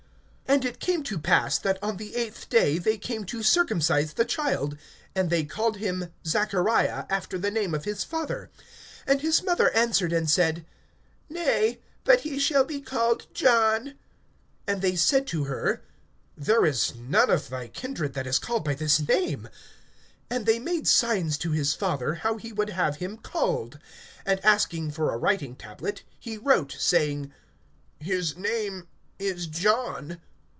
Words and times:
(59)And 0.51 0.65
it 0.65 0.81
came 0.81 1.01
to 1.03 1.17
pass, 1.17 1.57
that 1.59 1.81
on 1.81 1.95
the 1.95 2.13
eighth 2.13 2.49
day 2.49 2.77
they 2.77 2.97
came 2.97 3.23
to 3.23 3.41
circumcise 3.41 4.11
the 4.15 4.25
child; 4.25 4.77
and 5.15 5.29
they 5.29 5.45
called 5.45 5.77
him 5.77 6.11
Zachariah, 6.27 7.05
after 7.09 7.37
the 7.39 7.49
name 7.49 7.73
of 7.73 7.85
his 7.85 8.03
father. 8.03 8.49
(60)And 9.07 9.21
his 9.21 9.41
mother 9.43 9.69
answered 9.73 10.11
and 10.11 10.29
said: 10.29 10.65
Nay; 11.29 11.79
but 12.03 12.19
he 12.19 12.37
shall 12.37 12.65
be 12.65 12.81
called 12.81 13.27
John. 13.33 13.93
(61)And 14.67 14.81
they 14.81 14.97
said 14.97 15.25
to 15.27 15.45
her: 15.45 15.83
There 16.35 16.65
is 16.65 16.95
none 16.97 17.29
of 17.29 17.47
thy 17.47 17.69
kindred 17.69 18.11
that 18.15 18.27
is 18.27 18.37
called 18.37 18.65
by 18.65 18.73
this 18.75 18.99
name. 18.99 19.47
(62)And 20.29 20.43
they 20.43 20.59
made 20.59 20.85
signs 20.85 21.37
to 21.37 21.51
his 21.51 21.73
father, 21.73 22.15
how 22.15 22.35
he 22.35 22.51
would 22.51 22.71
have 22.71 22.97
him 22.97 23.15
called. 23.15 23.79
(63)And 24.27 24.43
asking 24.43 24.91
for 24.91 25.13
a 25.13 25.17
writing 25.17 25.55
tablet, 25.55 26.03
he 26.19 26.37
wrote, 26.37 26.75
saying: 26.77 27.31
His 27.99 28.35
name 28.35 28.89
is 29.17 29.47
John. 29.47 30.19